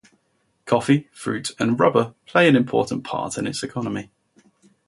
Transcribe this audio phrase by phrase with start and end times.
[0.65, 4.09] Coffee, fruit, and rubber play an important part in its economy.